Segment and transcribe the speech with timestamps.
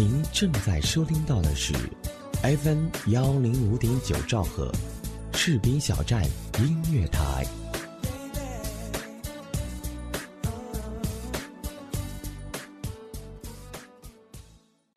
[0.00, 1.74] 您正在收听到的是
[2.40, 4.72] FM 幺零五点九兆赫，
[5.30, 6.24] 赤兵小站
[6.58, 7.44] 音乐台。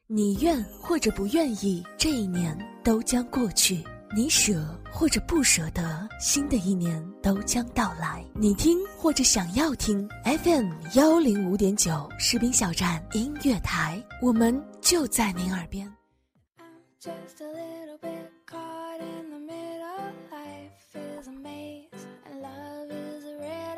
[0.07, 3.83] 你愿或者不愿意，这一年都将过去。
[4.15, 4.53] 你舍
[4.91, 8.23] 或者不舍得，新的一年都将到来。
[8.35, 15.91] 你听或者想要听 FM 幺零五点九士兵小站音乐台，我们就在您耳边。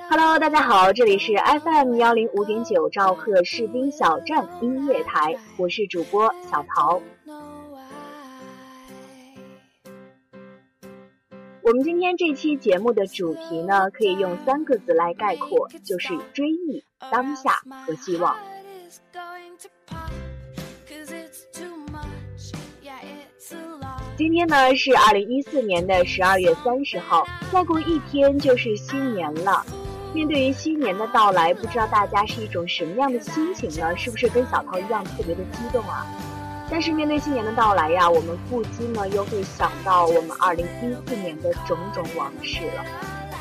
[0.10, 7.02] Hello，大家好，这里是 FM 幺零五点九兆赫士兵小站音乐台，我是主播小桃。
[11.66, 17.54] 我们今天这期节目的主题呢，可以用三个字来概括，就是追忆、当下
[17.88, 18.38] 和希望。
[24.16, 29.66] 今天呢是二零一四年的十二月三十号，再过一天就是新年了。
[30.14, 33.98] 面对于新年的到来，不知道大家是一种什么样的心情呢？
[33.98, 36.06] 是不是跟小涛一样特别的激动啊？
[36.70, 42.84] 但是面对新年的到来呀，我们不禁呢又会想到我们二零一四年的种种往事了。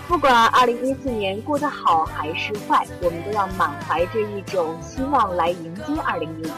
[0.07, 6.55] 不管二零一四年过得好还是坏，我们都要满怀着一种希望来迎接二零一五年。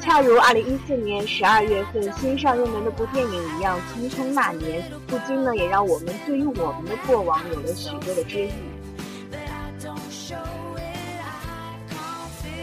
[0.00, 8.52] 恰如二零一四年十二月份新上映的那部电影一样，《匆匆那年》，不禁呢也让我们对于我们的过往有了许多的追忆。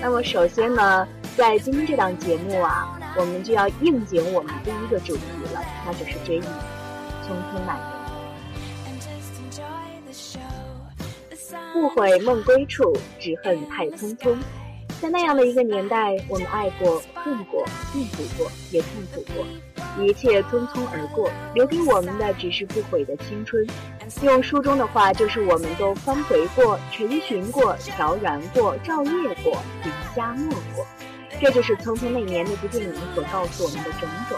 [0.02, 1.08] 那么首先呢。
[1.36, 7.84] 在今天这档节目啊，我们就要应景我们第一个主题了，那就是追忆匆匆那年。
[11.74, 14.38] 不悔梦归处，只恨太匆匆。
[15.02, 19.44] 在那样的一个年代，我们爱过、恨过、幸福过，也痛苦过，
[20.06, 23.66] 一切匆匆而过，留给我们的只是不悔的青春。
[24.22, 29.12] 用书中的话，就是我们都翻回过、沉寻过、调然过、照夜
[29.44, 30.86] 过、离家没过。
[31.44, 34.38] 这就是《匆匆那年》那部电影所告诉我们的种种。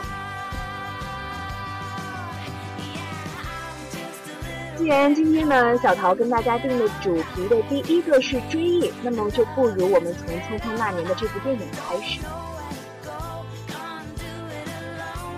[4.76, 12.20] 既然今天呢，小桃跟大家定的主题的第一个是追忆，那么就不如我们从《匆匆那年》的这部电影开始。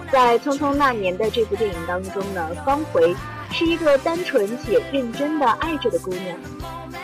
[0.09, 3.13] 在《匆匆那年》的这部电影当中呢，方茴
[3.51, 6.39] 是一个单纯且认真的爱着的姑娘。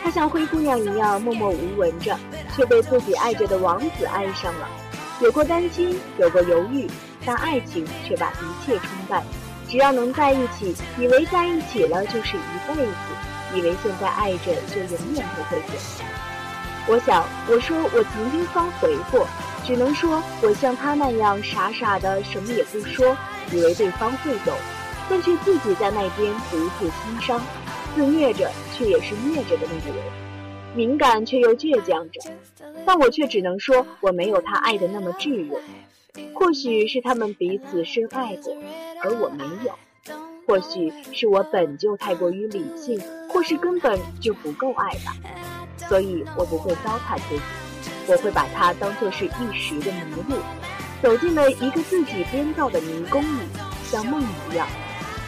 [0.02, 2.18] 她像灰姑娘一样默默无闻着，
[2.54, 4.68] 却被自己爱着的王子爱上了。
[5.20, 6.88] 有过担心，有过犹豫，
[7.24, 9.22] 但爱情却把一切冲淡。
[9.68, 12.92] 只要能在一起，以为在一起了就是一辈子，
[13.54, 15.80] 以为现在爱着就永远不会变。
[16.86, 19.26] 我想，我说我曾经方回过，
[19.64, 23.16] 只能说我像他那样傻傻的什么也不说，
[23.50, 24.54] 以为对方会懂，
[25.08, 27.40] 但却自己在那边独自心伤。
[27.94, 30.04] 自虐着，却也是虐着的那个人，
[30.74, 32.20] 敏感却又倔强着，
[32.84, 35.60] 但我却只能说，我没有他爱的那么炙热。
[36.34, 38.56] 或许是他们彼此深爱过，
[39.02, 39.72] 而我没有；
[40.46, 45.14] 或许是我本就太过于理性，或是根本就不够爱吧。
[45.88, 47.42] 所以我不会糟蹋自己，
[48.08, 50.36] 我会把它当作是一时的迷路，
[51.02, 53.40] 走进了一个自己编造的迷宫里，
[53.84, 54.66] 像梦一样。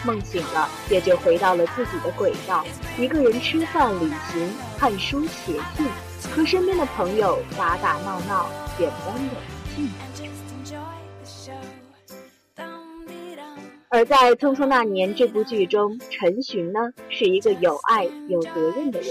[0.07, 2.65] 梦醒了，也就回到了自己的轨道，
[2.97, 5.87] 一个人吃饭、旅行、看书、写信，
[6.31, 9.35] 和身边的朋友打打闹闹，简单的
[9.75, 9.95] 幸福。
[13.89, 19.11] 而在《匆匆那年》这部剧中，陈寻呢是一个有爱、有责任的人，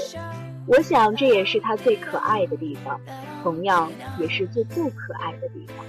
[0.67, 3.00] 我想这也是他最可爱的地方，
[3.44, 5.85] 同样也是最不可爱的地方。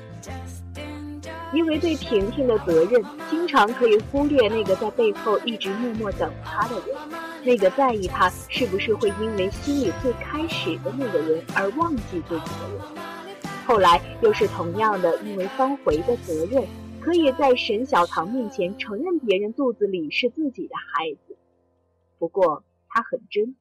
[1.53, 6.97] 因为对婷婷的责任，经常可以忽略那个在背后一直默默等他的人，
[7.45, 13.57] 那个在意他是不是会因为心里最开始的那个人而忘记自己的人。
[13.65, 16.65] 后来又是同样的，因为方回的责任，
[17.01, 21.37] 可以在沈小棠面前承认别人肚子里是自己的孩子。
[22.19, 23.55] 不过他很真，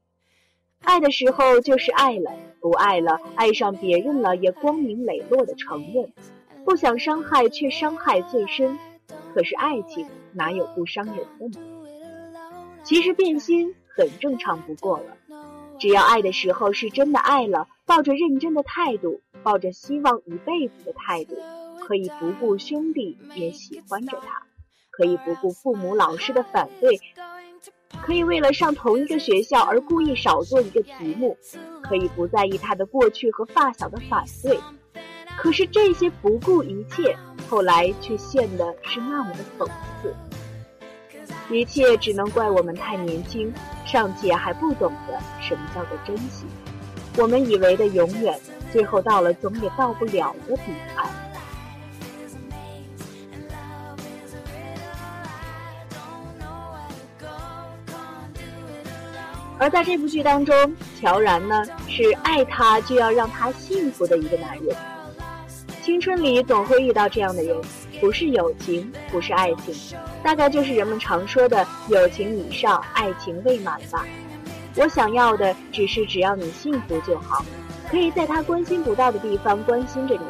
[0.83, 6.11] 爱的时候就是爱了，不爱了，爱上别人了也光明磊落的承认。
[6.65, 8.77] 不想伤害，却伤害最深。
[9.33, 11.59] 可是爱情哪有不伤人的呢？
[12.83, 15.05] 其实变心很正常不过了。
[15.77, 21.35] 只要爱的时候是真的爱了，抱着认真的态度，抱着希望一辈子的态度，
[21.85, 24.41] 可以不顾兄弟也喜欢着他，
[24.91, 26.97] 可以不顾父母老师的反对，
[28.01, 31.37] 可以为了上同一个学校而故意少做一个题目，
[31.83, 34.57] 可以不在意他的过去和发小的反对。
[35.37, 37.15] 可是这些不顾一切，
[37.49, 39.67] 后来却显得是那么的讽
[40.01, 40.15] 刺。
[41.49, 43.53] 一切只能怪我们太年轻，
[43.85, 46.45] 尚且还不懂得什么叫做珍惜。
[47.17, 48.39] 我们以为的永远，
[48.73, 51.07] 最后到了总也到不了的彼岸。
[59.57, 64.75] 而在这部剧当中，乔然呢是爱他就要让他幸福的一个男人。
[65.85, 67.55] 青春里总会遇到这样的人，
[68.01, 74.03] 不是友情，不是爱情，大概就是人们常说的友情以上，爱情未满吧。
[74.77, 77.45] 我想要的只是只要你幸福就好，
[77.87, 80.21] 可以在他关心不到的地方关心着你，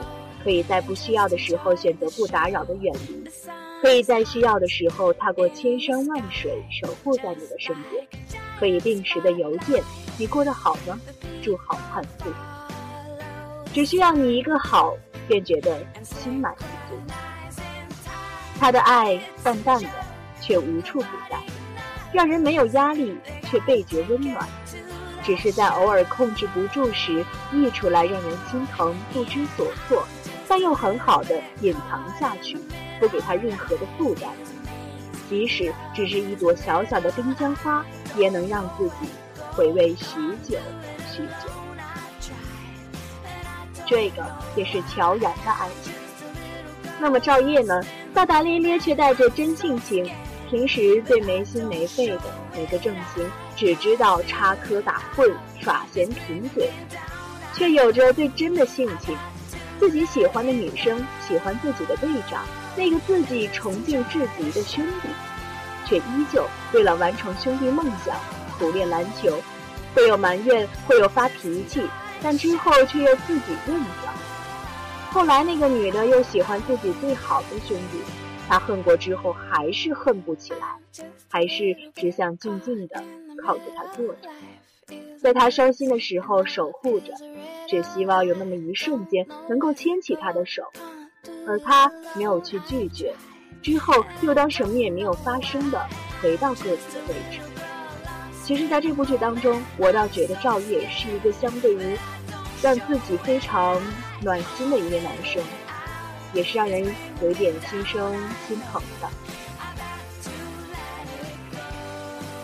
[0.43, 3.23] 可以在不需要的时候选择不打扰的远离，
[3.81, 8.05] 可以在需要的时候踏过千山万水守护在你的身边，
[8.59, 9.81] 可以定时的邮件，
[10.17, 10.99] 你过得好吗？
[11.41, 12.29] 祝好盼复，
[13.73, 14.93] 只需要你一个好，
[15.27, 16.95] 便觉得心满意足。
[18.59, 19.89] 他的爱淡淡的，
[20.41, 21.37] 却无处不在。
[22.13, 24.47] 让人没有压力，却倍觉温暖。
[25.23, 30.07] 只是在偶尔控制不住时溢出来，让人心疼、不知所措，
[30.47, 32.57] 但又很好的隐藏下去，
[32.99, 34.29] 不给他任何的负担。
[35.27, 37.83] 即使只是一朵小小的丁香花，
[38.15, 39.09] 也能让自己
[39.51, 40.57] 回味许久
[41.11, 41.64] 许久。
[43.85, 44.23] 这个
[44.55, 45.93] 也是乔然的爱情。
[46.99, 47.81] 那么赵烨呢？
[48.13, 50.09] 大大咧咧，却带着真性情。
[50.49, 52.21] 平时最没心没肺的，
[52.55, 55.29] 没个正形，只知道插科打诨、
[55.59, 56.69] 耍闲贫嘴，
[57.53, 59.17] 却有着最真的性情。
[59.79, 62.45] 自己喜欢的女生喜欢自己的队长，
[62.75, 65.09] 那个自己崇敬至极的兄弟，
[65.85, 68.15] 却依旧为了完成兄弟梦想
[68.57, 69.37] 苦练篮球。
[69.95, 71.81] 会有埋怨，会有发脾气，
[72.25, 74.13] 但之后却又自己认了。
[75.11, 77.99] 后来那个女的又喜欢自己最好的兄弟。
[78.47, 80.77] 他恨过之后，还是恨不起来，
[81.29, 83.03] 还是只想静静的
[83.43, 84.29] 靠着他坐着，
[85.19, 87.13] 在他伤心的时候守护着，
[87.67, 90.61] 只希望有那么一瞬间能够牵起他的手，
[91.47, 93.15] 而他没有去拒绝，
[93.63, 95.83] 之后又当什么也没有发生的
[96.21, 97.39] 回到各自的位置。
[98.43, 101.97] 其实，在这部剧当中，我倒觉得赵烨是一个相对于
[102.65, 103.79] 让自己非常
[104.23, 105.39] 暖心的一位男生。
[106.33, 106.83] 也是让人
[107.21, 108.11] 有一点心生
[108.45, 109.07] 心疼的。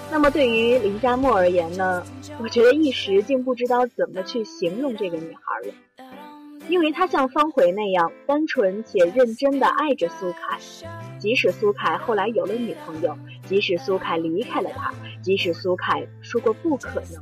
[0.09, 2.01] 那么对于林佳默而言呢，
[2.39, 6.05] 我觉得一时竟不知道怎么去形容这个女孩了，
[6.69, 10.57] 因为她像方茴那样单纯且认真的爱着苏凯，
[11.19, 17.21] 即使苏凯后来有了女朋友，即使苏凯离开了她，即使苏凯说过不可能，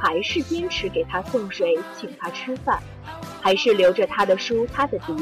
[0.00, 2.82] 还是坚持给他送水，请他吃饭，
[3.42, 5.14] 还是留着他的书，他的碟。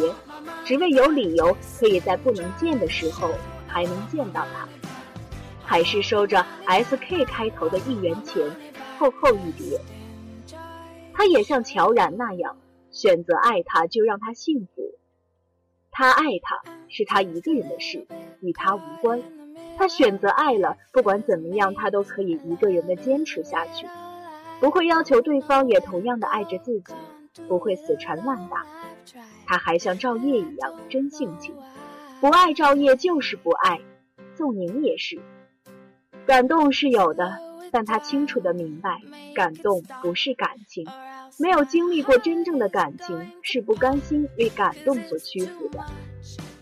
[0.64, 3.30] 只为有理由可以在不能见的时候
[3.66, 4.68] 还能见到他，
[5.64, 8.48] 还是收着 S K 开头的一元钱，
[8.98, 9.80] 厚厚一叠。
[11.12, 12.56] 他也像乔然那样，
[12.92, 14.94] 选择爱他就让他幸福。
[15.90, 18.06] 他爱他是他一个人的事，
[18.40, 19.20] 与他无关。
[19.76, 23.86] 他选择爱了，不管怎么样，他都可以一个人的坚持下去，
[24.60, 26.94] 不会要求对方也同样的爱着自己，
[27.46, 28.66] 不会死缠烂打。
[29.46, 31.54] 他还像赵烨一样真性情，
[32.20, 33.80] 不爱赵烨就是不爱，
[34.36, 35.18] 宋宁也是。
[36.26, 37.38] 感动是有的，
[37.70, 39.00] 但他清楚的明白，
[39.34, 40.86] 感动不是感情，
[41.38, 45.82] 没有经历过真正的感情，是不甘心为感动所屈服的。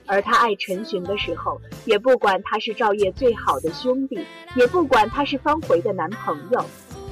[0.07, 6.65] 而他爱陈寻的时候，也不管他是赵烨最好的兄弟，也不管他是方茴的男朋友，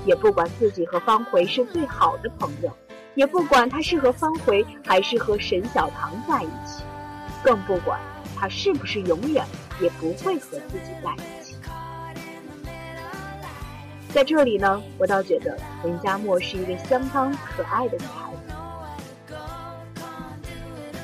[0.05, 2.71] 也不管自己和方茴是最好的朋友。
[3.15, 6.83] 也不管他是和方茴还是和沈小棠在一起，
[7.45, 8.01] 更不管
[8.37, 9.45] 他是不是永远
[9.81, 11.55] 也不会和自己在一起。
[14.13, 19.35] 在这里呢，我倒觉得林佳默是一个相当可爱的女孩子。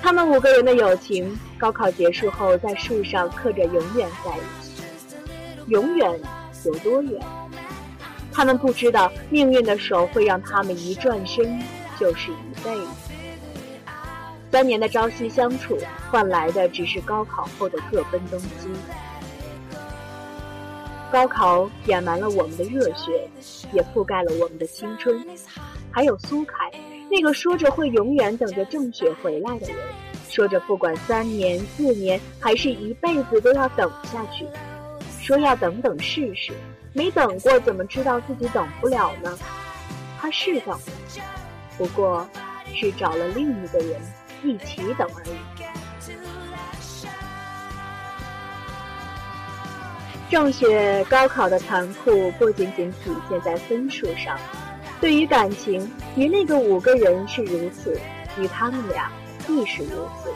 [0.03, 4.83] 他们五个人的友情，高考结束后在树上刻着“永远在一起”，
[5.69, 6.21] 永远
[6.65, 7.21] 有多远？
[8.41, 11.61] 他们不知道命运的手会让他们一转身。
[11.99, 12.87] 就是一辈子。
[14.51, 15.77] 三年的朝夕相处，
[16.11, 18.71] 换来的只是高考后的各奔东西。
[21.13, 23.29] 高考掩埋了我们的热血，
[23.75, 25.23] 也覆盖了我们的青春。
[25.91, 26.73] 还有苏凯，
[27.11, 29.77] 那个说着会永远等着郑雪回来的人，
[30.31, 34.47] 说着不管三年、四年还是一辈子都要等下去，
[35.23, 36.53] 说要等等试试。
[36.93, 39.39] 没等过，怎么知道自己等不了呢？
[40.21, 40.79] 他是等。
[41.79, 42.29] 不过，
[42.75, 44.01] 是找了另一个人
[44.43, 45.37] 一起等而已。
[50.29, 54.39] 正雪高考的残酷不仅仅体现在分数上，
[55.01, 57.99] 对于感情，与那个五个人是如此，
[58.39, 59.11] 与他们俩
[59.49, 60.33] 亦是如此。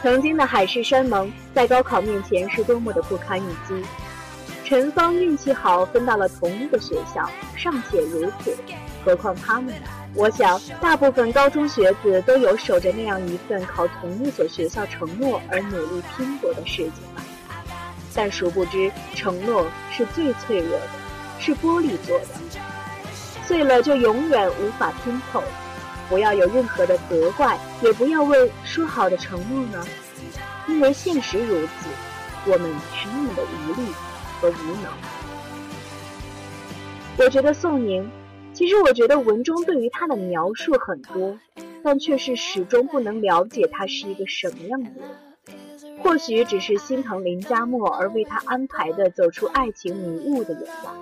[0.00, 3.84] 曾经的海誓山盟，在高考面前是多么的不堪一击。
[4.64, 8.56] 陈芳运气好，分到了同一个学校，尚且如此，
[9.04, 9.88] 何况他们呢？
[10.14, 17.22] 我想，大部分高中学子都有守着那样一份考同一所学校承诺而努力拼搏的事情吧。
[18.14, 20.86] 但殊不知，承诺是最脆弱的，
[21.40, 22.26] 是玻璃做的，
[23.46, 25.42] 碎了就永远无法拼凑。
[26.08, 29.86] 不要有任何的责怪，也不要为说好的承诺呢？
[30.66, 33.92] 因为现实如此，我们是那么的无力
[34.40, 34.92] 和无能。
[37.18, 38.10] 我觉得宋宁，
[38.52, 41.38] 其实我觉得文中对于他的描述很多，
[41.82, 45.02] 但却是始终不能了解他是一个什么样的人。
[46.00, 50.94] 或许只是心疼林佳默而为他安排的走出爱情迷雾的人吧。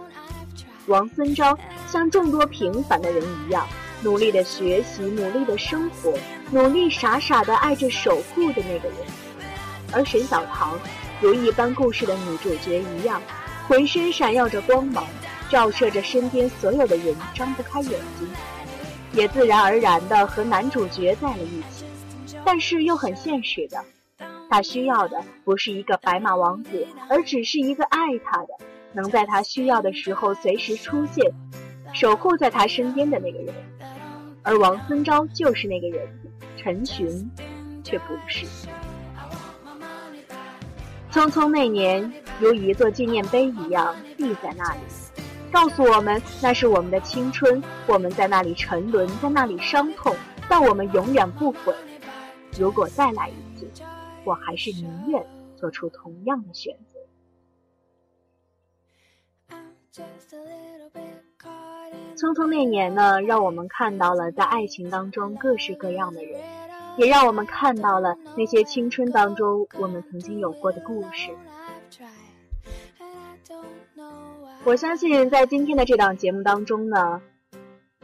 [0.86, 3.66] 王森昭像众多平凡的人一样。
[4.03, 6.12] 努力的学习，努力的生活，
[6.50, 8.99] 努力傻傻的爱着守护的那个人。
[9.93, 10.79] 而沈小棠，
[11.21, 13.23] 如一般故事的女主角一样，
[13.67, 15.05] 浑身闪耀着光芒，
[15.49, 18.29] 照射着身边所有的人张不开眼睛，
[19.12, 21.85] 也自然而然的和男主角在了一起。
[22.45, 23.83] 但是又很现实的，
[24.50, 28.49] 她需要的不是一个白马王子，而只是一个爱她的，
[28.93, 31.33] 能在她需要的时候随时出现，
[31.93, 33.55] 守护在她身边的那个人。
[34.47, 36.09] 而王孙昭就是那个人，
[36.57, 37.29] 陈寻
[37.83, 38.47] 却不是。
[41.11, 44.81] 匆匆那年，如一座纪念碑一样立在那里，
[45.50, 47.61] 告诉我们那是我们的青春。
[47.88, 50.15] 我们在那里沉沦，在那里伤痛，
[50.49, 51.75] 但我们永远不悔。
[52.57, 53.69] 如果再来一次，
[54.23, 55.26] 我还是宁愿
[55.57, 57.00] 做出同样的选择。
[62.17, 66.41] 匆匆那年呢，让我们看到了在爱情当中各式各样的人，
[66.97, 71.31] 也让我们看到了那些青春当中我们曾经有过的故事。
[74.65, 77.21] 我相信在今天的这档节目当中呢，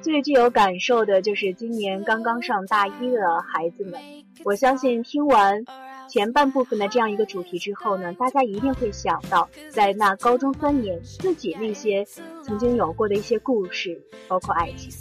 [0.01, 4.01] 最具有感受的就是今年刚刚上大一的孩子们。
[4.45, 5.65] 我相信听完。
[6.13, 12.05] 前半部分的这样一个主题之后呢，大家一定会想到，在那高中三年自己那些
[12.45, 14.93] 曾经有过的一些故事，包括爱情。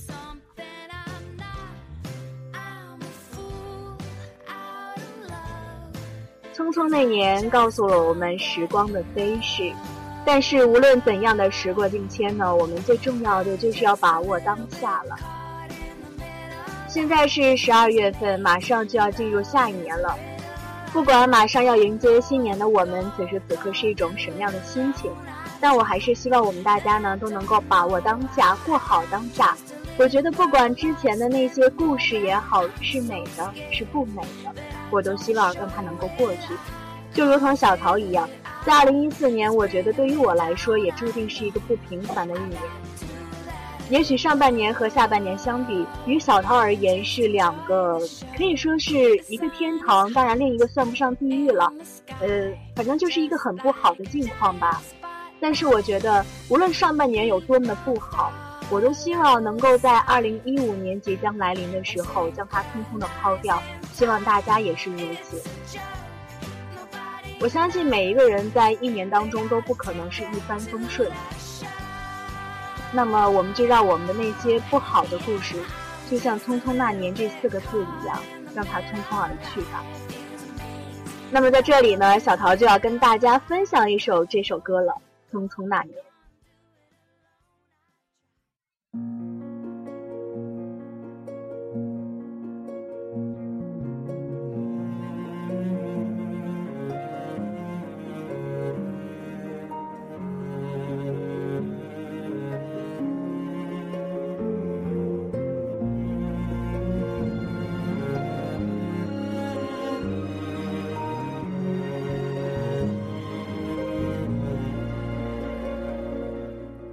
[6.54, 9.70] 匆匆那年告诉了我们时光的飞逝，
[10.24, 15.18] 但是无论怎样的时过境迁呢，我们最重要的就是要把握当下了。
[16.88, 20.18] 现在是十二月份，马上就要进入下一年了。
[20.94, 25.10] 不管马上要迎接新年的我们，此时此刻是一种什么样的心情，
[25.62, 29.56] 但我还是希望我们大家呢都能够把握当下，过好当下。
[29.98, 34.54] 我觉得不管之前的那些故事也好，是美的，是不美的，
[34.90, 36.54] 我都希望让它能够过去。
[37.14, 38.30] 就如同小桃一样，
[38.66, 42.62] 在二零一四年，我觉得对于我来说也注定是一个不平凡的一年。
[43.92, 48.00] 也许上半年和下半年相比，于小涛而言是两个，
[48.38, 48.96] 可以说是
[49.28, 51.70] 一个天堂，当然另一个算不上地狱了。
[52.22, 54.82] 呃，反正就是一个很不好的境况吧。
[55.42, 58.32] 但是我觉得，无论上半年有多么的不好，
[58.70, 63.62] 我都希望能够在二零一五年即将来临的时候将它通通的抛掉。
[63.92, 65.44] 希望大家也是如此。
[67.42, 71.12] 我相信每一个人在一年当中都不可能是一帆风顺。
[72.94, 75.56] 那么，我们就让我们的那些不好的故事，
[76.10, 78.22] 就像“匆匆那年”这四个字一样，
[78.54, 79.84] 让它匆匆而去吧。
[81.32, 84.94] 那么，在这里呢，小桃就要跟大家分享一首这首歌了，
[85.34, 85.96] 《匆匆那年》。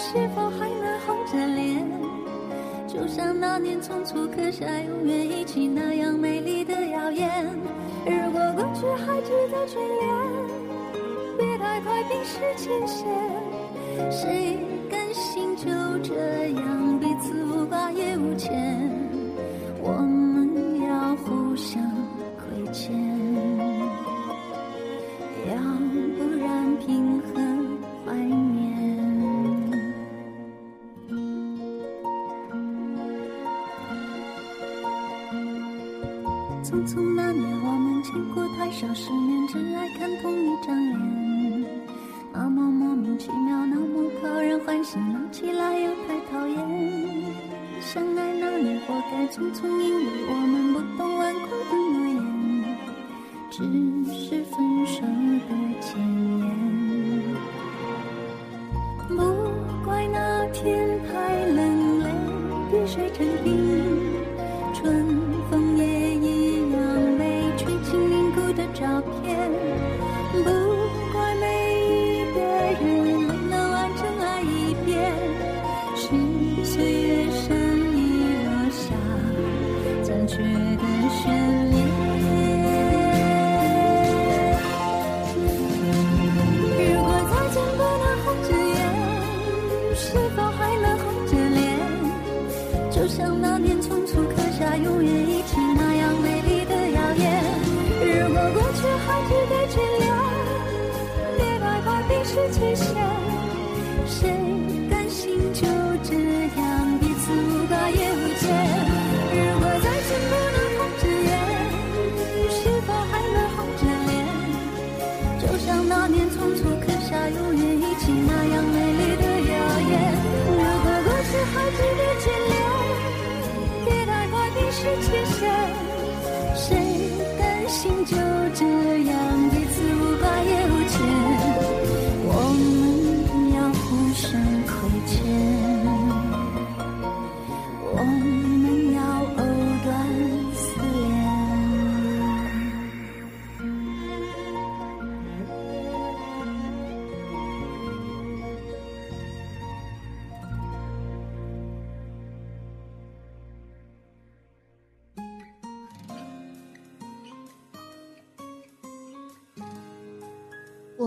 [0.00, 1.84] 是否还能红着脸？
[2.86, 7.28] 就像那年匆促刻下永远一起那样美丽的谣言。
[8.06, 10.08] 如果过去还值得眷恋，
[11.36, 13.06] 别太快冰释前嫌。
[14.10, 14.56] 谁
[14.88, 15.66] 甘心就
[15.98, 18.87] 这样彼此无挂也无牵？
[48.40, 52.16] 那年，活该匆匆，因为我们不懂顽固的诺言，
[53.50, 53.56] 只
[54.12, 54.54] 是分
[54.86, 55.88] 手的前
[56.38, 56.42] 言。
[59.08, 59.12] 不
[59.84, 60.16] 怪那
[60.52, 61.10] 天太
[61.46, 61.58] 冷，
[62.00, 62.04] 泪
[62.70, 63.48] 滴水成冰，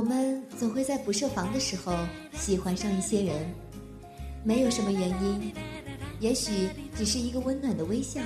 [0.02, 1.96] 我们总会在不设防的时候
[2.34, 3.54] 喜欢上一些人，
[4.44, 5.54] 没有什么原因，
[6.20, 8.20] 也许只是一个温暖的微笑，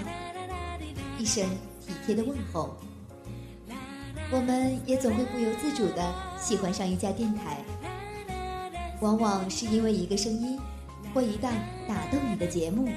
[1.20, 1.46] 一声
[1.86, 2.78] 体贴的问候。
[4.32, 7.62] 我们也总会不由自主的喜欢上一家电台，
[9.02, 10.58] 往往是因为一个声音，
[11.14, 11.54] 或一段
[11.90, 12.88] 打动你的节目。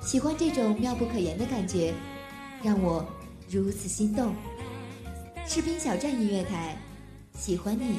[0.00, 1.92] 喜欢这种妙不可言的感觉，
[2.62, 3.06] 让我
[3.50, 4.34] 如此心动。
[5.46, 6.74] 士兵小站音乐台。
[7.34, 7.98] 喜欢你，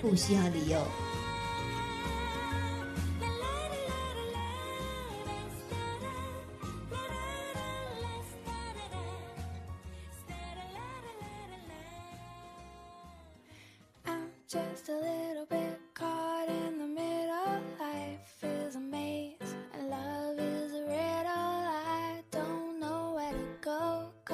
[0.00, 0.86] 不需要理由。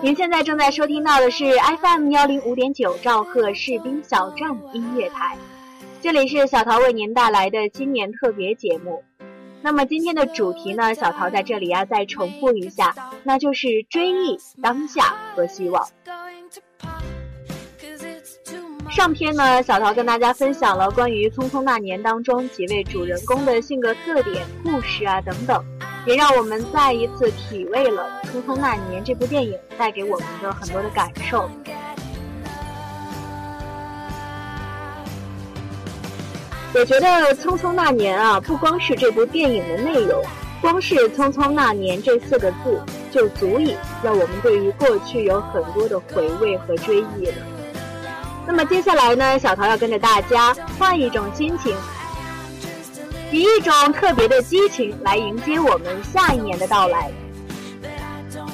[0.01, 1.45] 您现在正在收听到的是
[1.83, 5.37] FM 幺零五点九兆赫士兵小站音乐台，
[6.01, 9.03] 这里是小桃为您带来的新年特别节目。
[9.61, 15.85] 那么今天的主题呢，小桃在这里要再重复一下，那就是追忆当下和希望。
[18.89, 25.78] 上篇呢，小桃跟大家分享了关于《匆匆那年》当中几位主人公的性格特点、故事啊等等。
[26.09, 31.51] 也让我们再一次体味了《匆匆那年》这部电影带给我们的很多的感受。
[36.73, 40.25] 我觉得《匆匆那年》啊，不光是这部电影的内容，
[40.63, 47.35] 光是“匆匆那年”这四个字，就足以让我们对于过去有很多的回味和追忆了。
[48.47, 51.77] 那么接下来呢，小桃要跟着大家换一种心情。
[53.31, 57.11] 以一种特别的激情来迎接我们下一年的到来。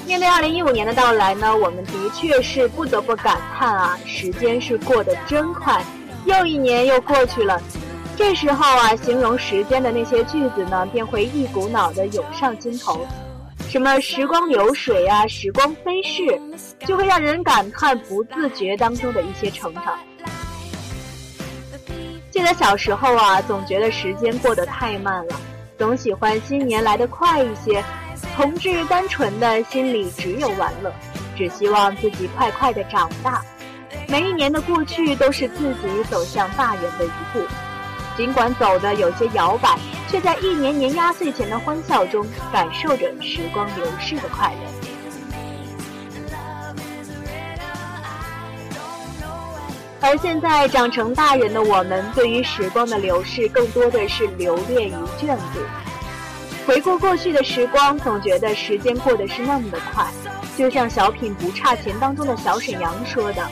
[0.07, 5.83] 面对二零一五年的到来呢，我们的确是不得不感叹啊，时间是过得真快。
[6.27, 7.61] 又一年又过去了，
[8.17, 13.07] 这时候啊，形容时间的那些句子呢，便会一股脑的涌上心头。
[13.69, 16.41] 什么时光流水啊，时光飞逝，
[16.87, 19.99] 就会让人感叹不自觉当中的一些成长。
[22.45, 25.41] 记得小时候啊，总觉得时间过得太慢了，
[25.79, 27.83] 总喜欢新年来得快一些。
[28.37, 30.93] 同志单纯的心里只有玩乐，
[31.39, 33.41] 只希望自己快快的长大。
[34.09, 37.41] 每一年的过去都是自己走向大人的一步，
[38.15, 39.79] 尽管走的有些摇摆。
[40.11, 44.74] 却在一年年压岁钱的欢笑中，感受着时光流逝的快乐。
[50.07, 55.61] 而现在长成大人的我们，对于时光的流逝，更多的是留恋与眷顾。
[56.67, 60.05] 回顾过去的时光，总觉得时间过得是那么的快，
[60.59, 63.49] 就像小品《不差钱》当中的小沈阳说的：“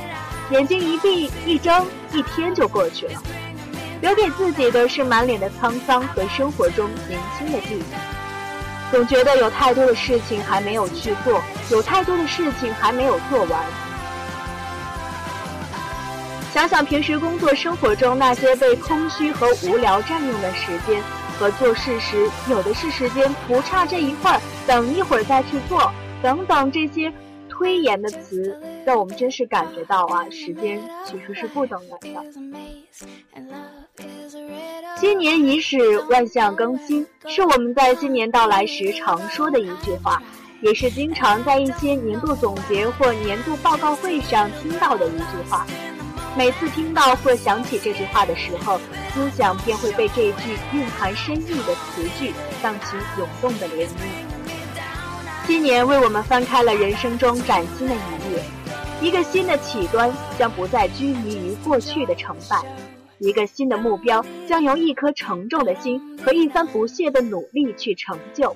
[0.53, 3.23] 眼睛一闭一睁，一天就过去了。”
[4.03, 7.83] 留给自己的是满脸的沧桑和生活中年轻的记忆。
[8.91, 13.65] 总觉得有太多的事情还没有去做，有太多的事情还没有做完。
[16.53, 21.03] 想想平时工作生活中那些被空虚和无聊占用的时间，
[21.39, 25.91] 和做事时有的是时间，不差这一会儿，等一会儿再去做，
[26.23, 27.11] 等等这些
[27.49, 32.23] 推延的词，让我们真是感觉到啊，时间其实是不等人的。
[35.01, 40.23] 新年伊始，万象更新，是我们在新年到来时常说的一句话，
[40.61, 45.67] 也是经常在一些年度总结或年度报告会上听到的一句话。
[46.37, 48.81] 每次听到或想起这句话的时候，
[49.13, 55.47] 思想便会被这句蕴含深意的词句荡起涌动的涟漪。
[55.47, 58.43] 新年为我们翻开了人生中崭新的一页，
[59.03, 62.57] 一个新的起端，将不再拘泥于过去的成败。
[63.19, 68.55] 一个新的目标将由一颗沉重的心和一番不懈的努力去成就。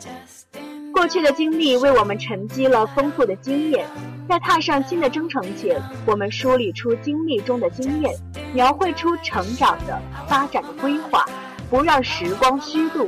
[0.97, 3.87] 过去的经历为我们沉积了丰富的经验，
[4.27, 8.15] 在踏上新的征程前，我们梳理出经历中的经验，
[8.55, 11.27] 描绘出成长的发展的规划，
[11.69, 13.07] 不让时光虚度。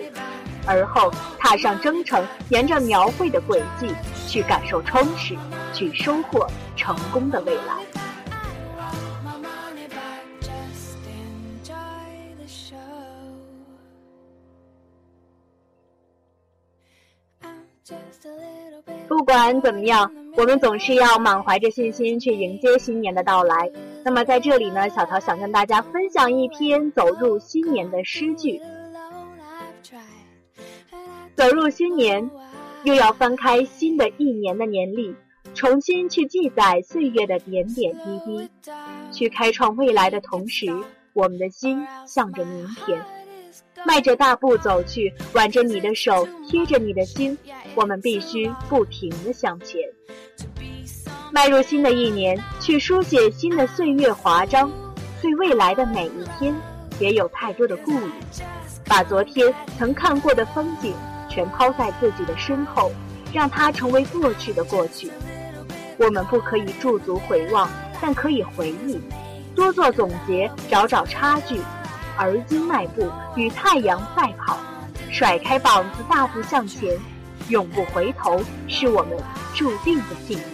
[0.66, 3.86] 而后踏上征程，沿着描绘的轨迹
[4.26, 5.34] 去感受充实，
[5.72, 6.46] 去收获
[6.76, 8.07] 成功的未来。
[19.08, 23.70] 不管怎么样，我们总是要满怀着信心去迎接新年的到来。
[24.04, 28.60] 那么在这里呢，小桃想跟大家分享一篇走入新年的诗句。
[31.34, 32.30] 走入新年，
[32.84, 35.14] 又要翻开新的一年的年历，
[35.54, 38.48] 重新去记载岁月的点点滴滴，
[39.10, 40.66] 去开创未来的同时，
[41.14, 43.02] 我们的心向着明天。
[43.86, 47.36] 迈着大步走去，挽着你的手，贴着你的心，
[47.74, 49.80] 我们必须不停地向前。
[51.30, 54.70] 迈入新的一年，去书写新的岁月华章，
[55.22, 56.54] 对未来的每一天，
[56.98, 58.10] 别有太多的顾虑。
[58.84, 60.94] 把昨天曾看过的风景
[61.28, 62.90] 全抛在自己的身后，
[63.32, 65.10] 让它成为过去的过去。
[65.98, 67.68] 我们不可以驻足回望，
[68.00, 68.98] 但可以回忆，
[69.54, 71.60] 多做总结，找找差距。
[72.18, 74.58] 而今迈步，与太阳赛跑，
[75.10, 76.98] 甩开膀子，大步向前，
[77.48, 79.16] 永不回头，是我们
[79.54, 80.44] 注定的幸运。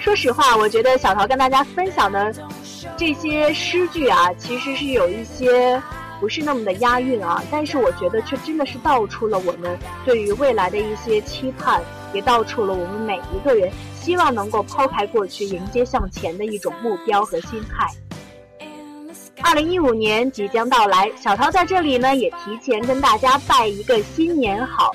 [0.00, 2.34] 说实话，我觉得小桃跟大家分享的
[2.96, 5.80] 这些诗句啊，其实是有一些
[6.18, 11.80] 不是那么的押韵啊，但是我觉得却真的是道出了我们对于未来的一些期盼，
[12.12, 17.86] 也道出了我们每一个人希望能够抛开过去，迎接向前的一种目标和心态。
[19.42, 24.92] 二零一五年即将到来，小涛在这里呢也提前跟大家拜一个新年好，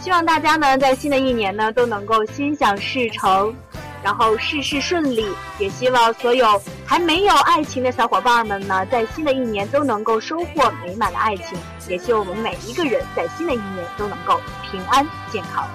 [0.00, 3.54] 希望大家呢在新的一年呢都能够心想事成，
[4.02, 5.26] 然后事事顺利。
[5.58, 11.58] 也希望所有还没有爱情的小伙伴们呢，在新的一年都能够收获美满的爱情。
[11.88, 14.40] 也希望我们每一个人在新的一年都能够
[14.70, 15.66] 平安健康。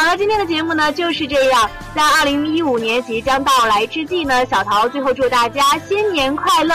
[0.00, 1.70] 好了，今天的节目呢就是这样。
[1.94, 6.74] 在二零一五年即将到来之际呢，小桃最后祝大家新年快乐，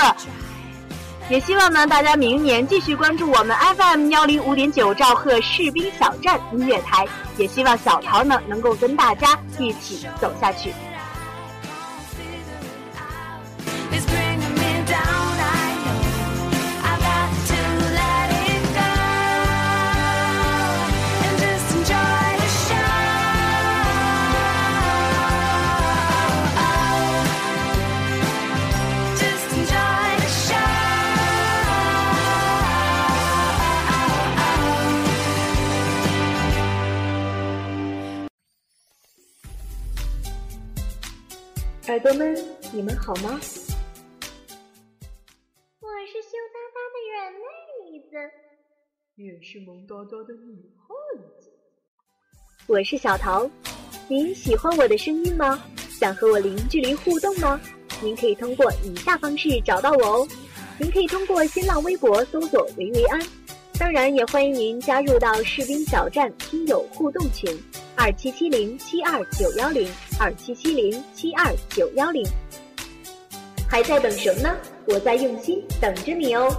[1.27, 10.71] 也希望呢大家明年继续关注我们 FM 幺零五点九兆赫士兵小站音乐台，也希望小桃呢能够跟大家一起走下去。
[41.95, 42.35] 耳朵们，
[42.73, 43.39] 你们好吗？
[45.79, 47.39] 我是羞答答的软妹
[48.11, 48.11] 子，
[49.15, 50.93] 也是萌哒哒的女汉
[51.39, 51.53] 子。
[52.67, 53.49] 我是小桃，
[54.09, 55.63] 您喜欢我的声音吗？
[55.89, 57.61] 想和我零距离互动吗？
[58.03, 60.27] 您可以通过以下方式找到我哦。
[60.77, 63.25] 您可以通过新浪微博搜索“维维安”，
[63.79, 67.49] 当然也欢迎您加入到士兵小站听友互动群。
[67.95, 72.23] 二七七零七二九幺零，二七七零七二九幺零，
[73.69, 74.55] 还在等什么呢？
[74.87, 76.53] 我在用心等着你哦。